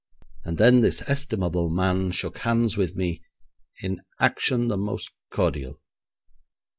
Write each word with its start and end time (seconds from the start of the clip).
And 0.43 0.57
then 0.57 0.79
this 0.79 1.07
estimable 1.07 1.69
man 1.69 2.09
shook 2.09 2.39
hands 2.39 2.75
with 2.75 2.95
me 2.95 3.21
in 3.83 4.01
action 4.19 4.67
the 4.67 4.75
most 4.75 5.11
cordial. 5.31 5.79